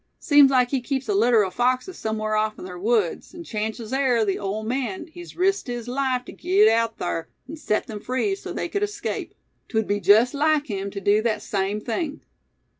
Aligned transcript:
"Seems 0.19 0.49
like 0.49 0.71
he 0.71 0.81
keeps 0.81 1.07
a 1.07 1.13
litter 1.13 1.45
o' 1.45 1.51
foxes 1.51 1.95
sumwhar 1.95 2.35
off 2.35 2.57
in 2.57 2.65
ther 2.65 2.79
woods; 2.79 3.35
an' 3.35 3.43
chances 3.43 3.93
air 3.93 4.25
the 4.25 4.39
ole 4.39 4.63
man, 4.63 5.05
he's 5.05 5.35
risked 5.35 5.67
his 5.67 5.87
life 5.87 6.25
tew 6.25 6.31
git 6.31 6.67
out 6.67 6.97
thar, 6.97 7.29
an' 7.47 7.55
set 7.55 7.87
'em 7.87 7.99
free 7.99 8.33
so's 8.33 8.55
they 8.55 8.67
cud 8.67 8.89
'scape. 8.89 9.35
'Twud 9.69 9.85
be 9.87 9.99
jest 9.99 10.33
like 10.33 10.65
him 10.65 10.89
tew 10.89 11.01
dew 11.01 11.21
thet 11.21 11.43
same 11.43 11.79
thing." 11.79 12.21